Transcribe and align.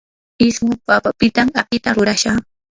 ismu 0.47 0.73
papapitam 0.87 1.47
apita 1.61 1.89
rurashaa. 1.95 2.39